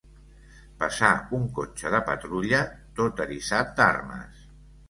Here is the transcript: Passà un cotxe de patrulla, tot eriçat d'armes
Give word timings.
Passà 0.83 1.11
un 1.39 1.43
cotxe 1.59 1.91
de 1.97 2.01
patrulla, 2.09 2.65
tot 3.01 3.25
eriçat 3.27 3.73
d'armes 3.83 4.43